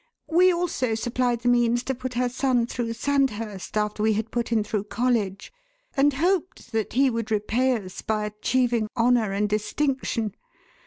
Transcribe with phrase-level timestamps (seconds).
[0.29, 4.47] We also supplied the means to put her son through Sandhurst after we had put
[4.49, 5.53] him through college,
[5.95, 10.33] and hoped that he would repay us by achieving honour and distinction.